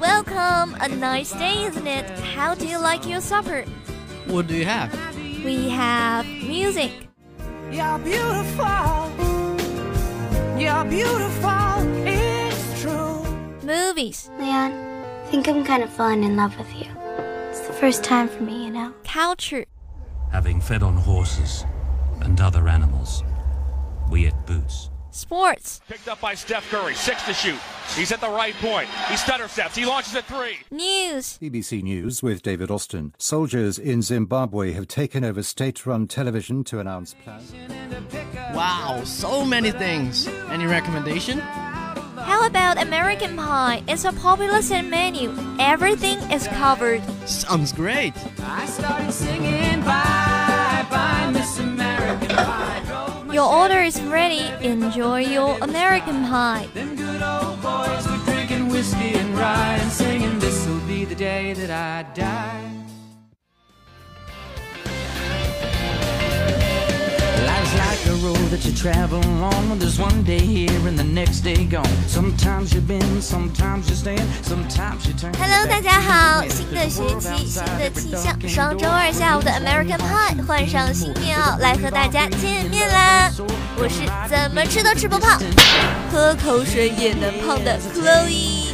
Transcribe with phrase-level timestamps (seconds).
[0.00, 2.08] Welcome, a nice day, isn't it?
[2.20, 3.64] How do you like your supper?
[4.26, 4.92] What do you have?
[5.44, 6.92] We have music.
[7.70, 9.10] You're beautiful.
[10.58, 12.06] You're beautiful.
[12.06, 13.24] It's true.
[13.62, 16.86] movies, Leon, I think I'm kind of falling in love with you.
[17.50, 18.92] It's the first time for me, you know.
[19.04, 19.64] culture,
[20.32, 21.64] Having fed on horses
[22.20, 23.22] and other animals,
[24.10, 24.90] we ate boots.
[25.10, 27.58] sports, Picked up by Steph Curry, six to shoot.
[27.96, 28.88] He's at the right point.
[29.08, 29.74] He stutter steps.
[29.74, 30.56] He launches at three.
[30.70, 33.14] news, BBC News with David Austin.
[33.18, 37.52] Soldiers in Zimbabwe have taken over state run television to announce plans.
[38.54, 40.28] Wow, so many things.
[40.50, 41.38] Any recommendation?
[41.38, 43.82] How about American Pie?
[43.88, 45.34] It's a popular set menu.
[45.58, 47.02] Everything is covered.
[47.26, 48.12] Sounds great.
[48.42, 50.17] I started singing bye
[53.38, 54.42] Your order is ready.
[54.66, 56.66] Enjoy your American Pie.
[56.74, 61.52] Them good old boys were drinking whiskey and rye and singing, This'll be the day
[61.52, 62.77] that I die.
[68.22, 69.78] Road that you travel on.
[69.78, 71.86] There's one day here and the next day gone.
[72.06, 75.32] Sometimes you bend, sometimes you stand, sometimes you turn.
[75.38, 78.36] Hello，大家好，新的学期，新的气象。
[78.48, 83.30] 双周二下午的 American Pie 换上新棉袄来和大家见面啦！
[83.76, 85.40] 我是怎么吃都吃不胖，
[86.10, 88.68] 喝口水也能胖的 Chloe。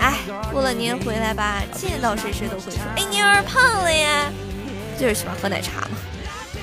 [0.00, 0.18] 哎，
[0.50, 4.30] 过了年回来吧，见到谁谁都会说：“哎，你儿胖了呀！”
[4.98, 5.96] 就是喜欢喝奶茶嘛，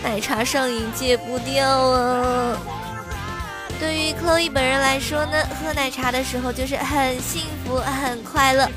[0.04, 2.58] 奶茶上瘾戒不掉啊。
[3.80, 8.68] 对于 Chloe 本人来说呢，喝奶茶的时候就是很幸福、很快乐。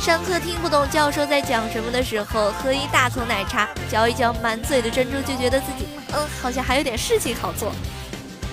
[0.00, 7.72] 上课听不懂教授在讲什么的时候，喝一大口奶茶，嚼一嚼满嘴的珍珠，就觉得自己嗯，好像还有点事情好做。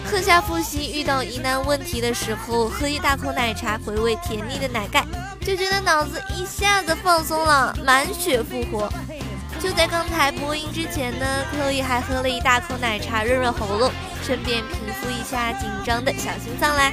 [0.09, 5.05] 课下复习遇到疑难问题的时候，喝一大口奶茶，回味甜腻的奶盖，
[5.45, 8.91] 就觉得脑子一下子放松了，满血复活。
[9.60, 13.90] 就在刚才播音之前呢，Chloe 还喝了一大口奶茶润润喉咙，
[14.22, 16.92] 顺便平复一下紧张的小心脏啦。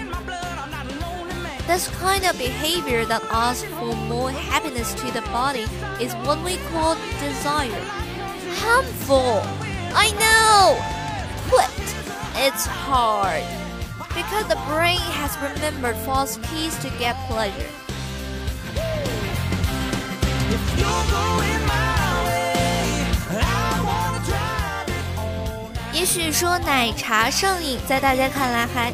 [1.66, 5.66] This kind of behavior that asks for more happiness to the body
[5.98, 7.72] is what we call desire.
[8.62, 9.42] Harmful.
[9.96, 10.76] I know.
[11.50, 11.70] Quit.
[12.36, 13.44] It's hard.
[14.14, 17.70] Because the brain has remembered false keys to get pleasure.
[25.99, 28.93] 也许说奶茶上瘾，在大家看来还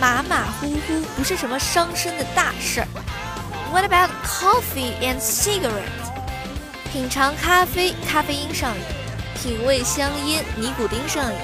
[0.00, 2.88] 马马虎虎，不是什么伤身的大事儿。
[3.70, 5.92] What about coffee and cigarette？
[6.90, 8.82] 品尝咖啡，咖啡因上瘾；
[9.42, 11.38] 品味香烟，尼古丁上瘾。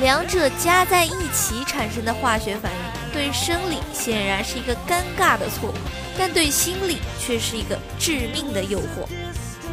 [0.00, 5.74] 两者加在一起产生的化学反应，对生理显然是一个尴尬的错误，
[6.18, 9.06] 但对心理却是一个致命的诱惑。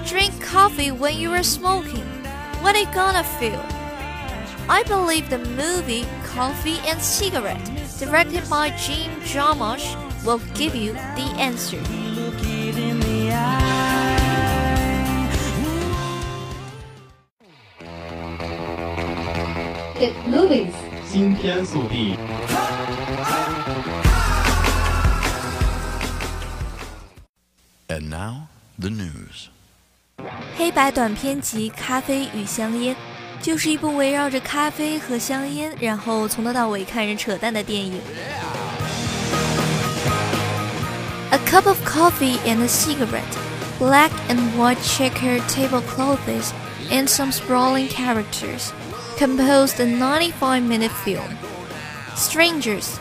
[0.07, 2.05] Drink coffee when you are smoking.
[2.61, 3.57] What are you gonna feel?
[4.68, 11.34] I believe the movie Coffee and Cigarette, directed by Jim Jarmusch, will give you the
[11.38, 11.78] answer.
[12.14, 13.78] Look it in the eye.
[19.98, 20.74] Get movies.
[21.10, 22.14] 新天速递。
[27.88, 29.48] And now the news.
[30.56, 32.94] 黑白短片集《咖啡与香烟》
[33.42, 38.00] 就是一部围绕着咖啡和香烟，然后从头到尾看人扯淡的电影。
[41.30, 43.22] A cup of coffee and a cigarette,
[43.78, 46.52] black and white checkered tablecloths,
[46.90, 48.70] and some sprawling characters
[49.18, 51.36] composed a 95 minute film.
[52.16, 52.98] Strangers,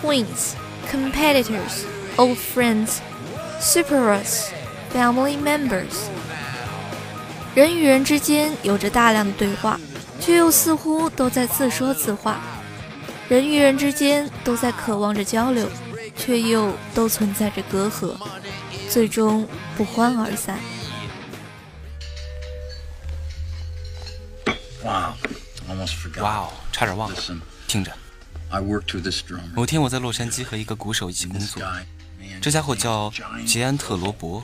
[0.00, 0.54] twins,
[0.90, 1.86] competitors,
[2.18, 3.00] old friends,
[3.60, 4.52] super us,
[4.90, 6.10] family members.
[7.55, 9.79] 人与人之间有着大量的对话，
[10.19, 12.39] 却又似乎都在自说自话。
[13.27, 15.69] 人与人之间都在渴望着交流，
[16.15, 18.15] 却又都存在着隔阂，
[18.89, 20.59] 最终不欢而散。
[24.83, 25.13] Wow,
[25.69, 26.21] almost forgot.
[26.21, 27.15] 哇哦，差点忘了。
[27.67, 27.91] 听着.
[29.53, 31.61] 某天我在洛杉矶和一个鼓手一起工作，
[32.41, 33.13] 这家伙叫
[33.45, 34.43] 杰安特·罗伯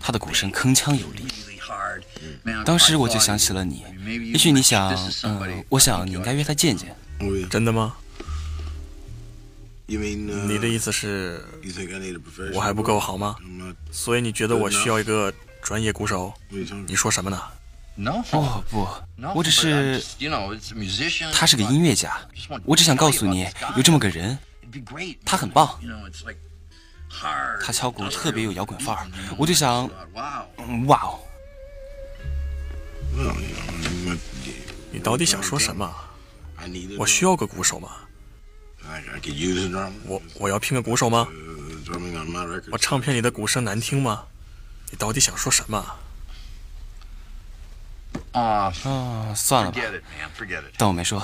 [0.00, 1.24] 他的鼓声铿锵有力。
[2.64, 3.84] 当时我就想起了你。
[4.32, 4.92] 也许你想
[5.22, 6.94] 嗯我想你应该约他见见。
[7.48, 7.94] 真的吗？
[9.86, 11.44] 你的意思是
[12.54, 13.36] 我还不够好吗？
[13.90, 16.32] 所以你觉得我需要一个专业鼓手？
[16.86, 17.40] 你说什么呢？
[18.30, 18.88] 不不
[19.34, 20.02] 我只是
[21.32, 22.18] 他是个音乐家。
[22.64, 23.46] 我只想告诉你
[23.76, 24.38] 有这么个人。
[25.26, 25.78] 他很棒。
[27.64, 29.06] 他敲鼓特别有摇滚范儿，
[29.38, 30.46] 我就想，哇
[31.04, 31.20] 哦！
[34.90, 35.94] 你到底想说什么？
[36.98, 37.90] 我需要个鼓手吗？
[40.06, 41.28] 我我要聘个鼓手吗？
[42.70, 44.24] 我唱片里的鼓声难听吗？
[44.90, 45.96] 你到底想说什么？
[48.32, 49.80] 啊啊，算了吧，
[50.76, 51.22] 当我没说。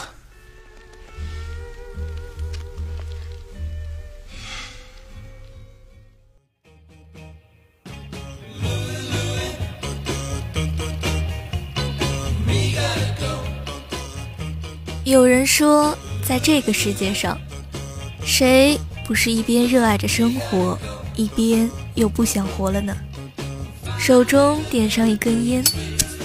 [15.08, 17.40] 有人说，在这个世界上，
[18.26, 20.78] 谁不是一边热爱着生活，
[21.16, 22.94] 一边又不想活了呢？
[23.98, 25.64] 手中点上一根烟，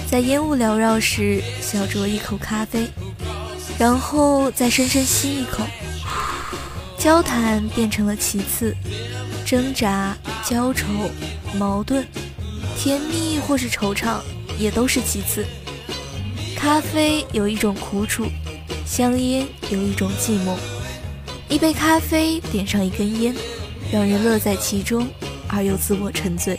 [0.06, 2.86] 在烟雾缭绕时小酌一口咖啡，
[3.78, 5.64] 然后再深深吸一口。
[6.98, 8.76] 交谈变成了其次，
[9.46, 10.14] 挣扎、
[10.46, 10.84] 焦愁、
[11.58, 12.06] 矛盾、
[12.76, 14.18] 甜蜜或是惆怅，
[14.58, 15.46] 也都是其次。
[16.54, 18.26] 咖啡有一种苦楚。
[18.86, 20.56] 香烟有一种寂寞，
[21.48, 23.34] 一杯咖啡点上一根烟，
[23.90, 25.08] 让人乐在其中，
[25.48, 26.58] 而又自我沉醉。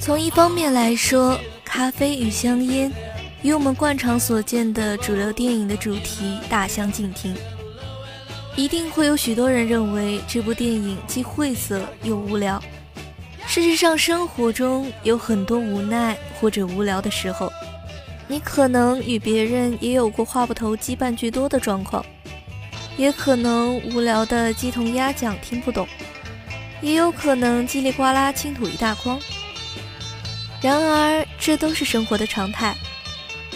[0.00, 2.90] 从一方面来说，咖啡与香烟
[3.42, 7.34] 与我们惯常所见的主流电影的主题大相径庭。
[8.54, 12.62] 一定会有许多人认为这部电影既晦涩又无聊。
[13.54, 17.52] 事实上，生活中有很多无奈或者无聊的时候，
[18.26, 22.02] 你可能与别人也有过话不投机半句多的状况，
[22.96, 25.86] 也可能无聊的鸡同鸭讲听不懂，
[26.80, 29.20] 也有可能叽里呱啦倾吐一大筐。
[30.62, 32.74] 然而，这都是生活的常态，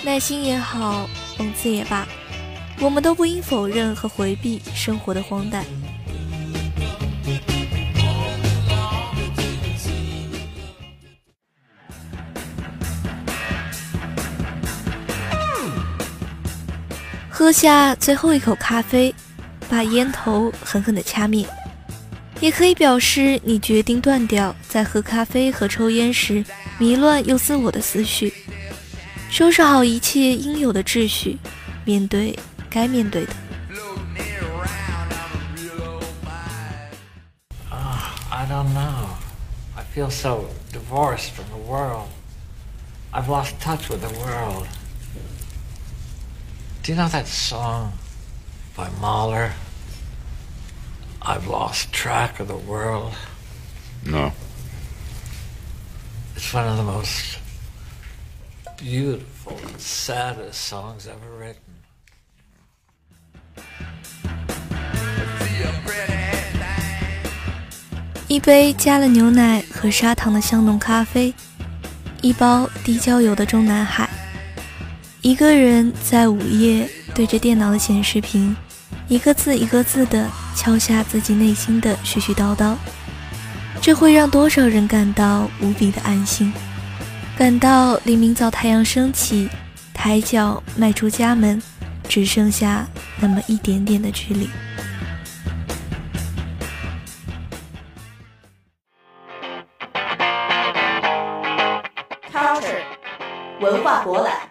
[0.03, 1.09] 耐心也好，
[1.39, 2.07] 讽刺也罢，
[2.81, 5.65] 我们都不应否认和回避生活的荒诞。
[17.39, 19.15] 喝下最后一口咖啡，
[19.69, 21.47] 把烟头狠狠地掐灭，
[22.41, 26.43] 也可以表示你决定断掉在喝咖啡和抽烟时
[26.79, 28.33] 迷乱又自我的思绪，
[29.29, 31.37] 收拾好一切应有的秩序，
[31.85, 32.39] 面对
[32.71, 33.33] 该面对的。
[38.31, 39.11] I don't know.
[39.75, 42.09] I feel so divorced from the world.
[43.13, 44.67] I've lost touch with the world.
[46.86, 47.94] Do you know that song
[48.76, 49.54] by Mahler?
[51.22, 53.14] I've lost track of the world.
[54.04, 54.32] No.
[56.36, 57.38] It's one of the most
[58.78, 61.60] beautiful and saddest songs ever written.
[68.28, 71.36] 一杯加了牛奶和砂糖的香浓咖啡，
[72.22, 74.05] 一包低焦油的中南海，
[75.27, 78.55] 一个人在午夜对着电脑的显示屏，
[79.09, 82.77] 一个字一个字的敲下自己内心的絮絮叨叨，
[83.83, 86.53] 这会让多少人感到无比的安心，
[87.37, 89.49] 感到离明早太阳升起，
[89.93, 91.61] 抬脚迈出家门，
[92.09, 92.87] 只剩下
[93.19, 94.49] 那么一点点的距离。
[102.33, 102.85] Culture
[103.61, 104.46] 文化博览。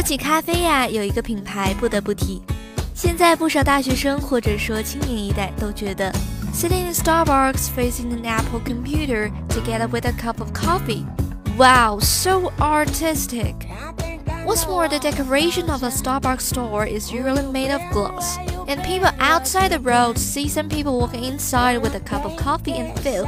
[0.00, 2.42] 说起咖啡呀，有一个品牌不得不提。
[2.92, 6.10] 现在不少大学生或者说青年一代都觉得，
[6.52, 11.04] sitting in Starbucks facing an Apple computer together with a cup of coffee,
[11.56, 13.54] wow, so artistic.
[14.44, 19.10] What's more, the decoration of a Starbucks store is usually made of glass, and people
[19.18, 23.24] outside the road see some people walking inside with a cup of coffee and feel,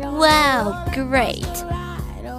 [0.00, 1.46] wow, great.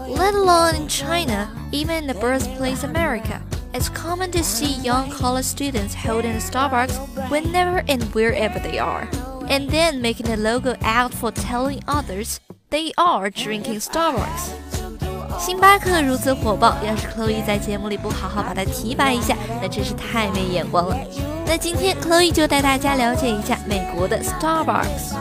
[0.07, 3.41] Let alone in China, even in the birthplace America,
[3.73, 6.97] it's common to see young college students holding a Starbucks
[7.29, 9.07] whenever and wherever they are,
[9.49, 12.39] and then making a logo out for telling others
[12.69, 14.51] they are drinking Starbucks.
[15.39, 20.97] 星巴克如此火爆，要是 Chloe 在节目里不好好把它提拔一下，那真是太没眼光了。
[21.45, 25.15] 那今天 Chloe 就带大家了解一下美国的 Starbucks。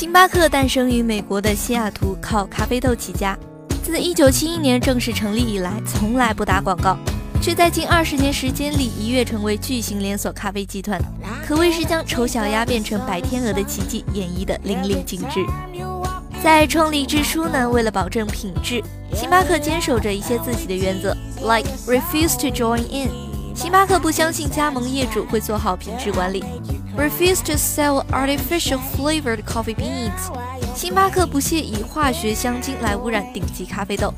[0.00, 3.38] 星巴克诞生于美国的西雅图，靠咖啡豆起家。
[3.82, 6.96] 自1971年正式成立以来，从来不打广告，
[7.42, 10.98] 却在近二十年时间里一跃成为巨型连锁咖啡集团，
[11.46, 15.44] 可谓是将丑小鸭变成白天鹅的奇迹演绎的淋漓尽致。
[16.42, 18.82] 在创立之初呢，为了保证品质，
[19.14, 23.10] 星巴克坚守着一些自己的原则，like refuse to join in。
[23.54, 26.42] 星巴克不相信加盟业主会做好品质管理
[26.99, 30.31] ，refuse to sell artificial flavored coffee beans。
[30.75, 34.13] 星巴克不屑以化学香精来污染顶级咖啡豆。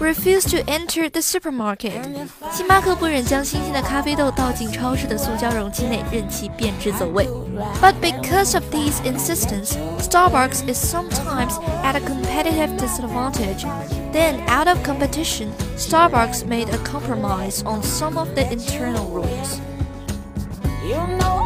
[0.00, 2.02] Refuse to enter the supermarket。
[2.50, 7.28] 星巴克不忍将新鲜的咖啡豆倒进超市的塑胶容器内，任其变质走味。
[7.80, 13.64] But because of these insistence, Starbucks is sometimes at a competitive disadvantage.
[14.12, 19.60] Then, out of competition, Starbucks made a compromise on some of the internal rules.
[20.84, 21.37] You know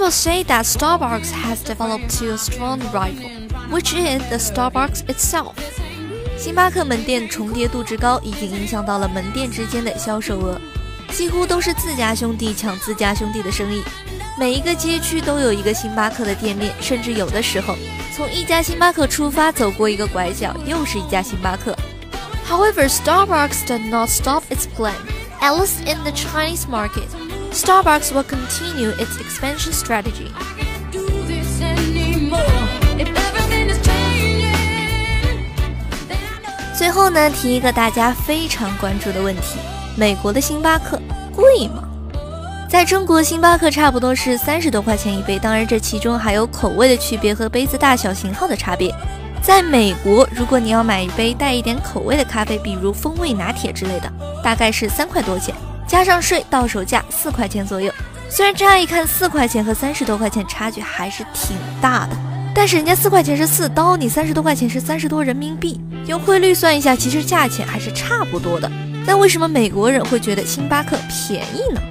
[0.00, 3.28] people say that Starbucks has developed to a strong rival,
[3.70, 5.54] which is the Starbucks itself.
[6.38, 10.60] 星巴克门店重叠度之高，已经影响到了门店之间的销售额，
[11.10, 13.82] 几乎都是自家兄弟抢自家兄弟的生意。
[14.38, 17.74] 每一个街区都有一个星巴克的店面，甚至有的时候
[18.14, 21.76] 从一家星巴克出发，走过一个拐角，又是一家星巴克。
[22.48, 24.94] However, Starbucks did not stop its plan,
[25.40, 27.08] at least in the Chinese market.
[27.53, 30.31] Starbucks will continue its expansion strategy.
[36.73, 39.59] 最后呢，提一个大家非常关注的问题：
[39.95, 40.99] 美国的星巴克
[41.35, 41.83] 贵吗？
[42.69, 48.95] 在中国，星巴克差不多是三十多块钱一杯，当然这其中还有口味的区别和杯子大小型号的差别。
[49.41, 55.53] 在美国，如果你要买一杯带一点口味的咖啡，比如风味拿铁之类的，大概是三块多钱。
[55.91, 57.91] 加上税，到手价四块钱左右。
[58.29, 62.15] 虽然乍一看四块钱和三十多块钱差距还是挺大的，
[62.55, 68.71] 但是人家四块钱是四刀，你三十多块钱是三十多人民币，用汇率算一下，其实价钱还是差不多的。
[69.05, 71.81] 那为什么美国人会觉得星巴克便宜呢？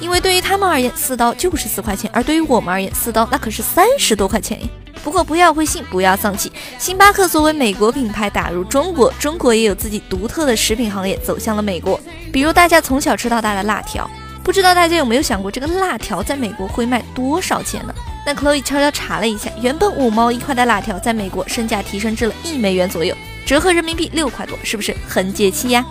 [0.00, 4.68] 因为对于他们而言，四刀就是四块钱，而对于我们而言，四刀那可是三十多块钱呀。
[4.98, 11.98] 不过不要灰心，不要丧气，星巴克作为美国品牌打入中国，中国也有自己独特的食品行业走向了美国。
[12.32, 14.08] 比如大家从小吃到大的辣条，
[14.44, 17.94] 不知道大家有没有想过，这个辣条在美国会卖多少钱呢？
[18.26, 25.84] 那 Chloe 悄悄查了一下，原本五毛一块的辣条，在美国身价提升至了一美元左右，折合人民币六块多，是不是很解气呀？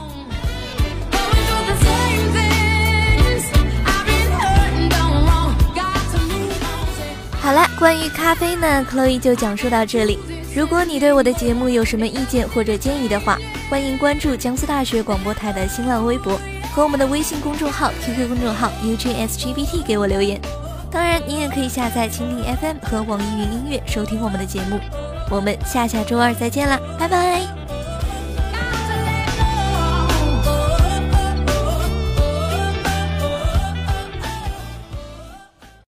[7.78, 10.18] 关于咖啡呢，Chloe 就讲述到这里。
[10.56, 13.38] 如果你对我的节目有什么意见或者建议的话，
[13.70, 16.40] 欢迎关注江苏大学广播台的新浪微博
[16.74, 20.42] 和我们的微信公众号、QQ 公众号 UJSGBT 给我留言。
[20.90, 24.80] 当然，你也可以下载蜻蜓 FM 和网易云音乐收听我们的节目。
[25.30, 27.57] 我们下下周二再见啦，拜拜。